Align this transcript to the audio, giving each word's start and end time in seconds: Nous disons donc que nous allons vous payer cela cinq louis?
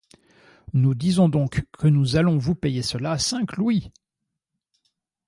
Nous 0.73 0.95
disons 0.95 1.29
donc 1.29 1.63
que 1.73 1.85
nous 1.87 2.15
allons 2.15 2.39
vous 2.39 2.55
payer 2.55 2.81
cela 2.81 3.19
cinq 3.19 3.55
louis? 3.57 3.91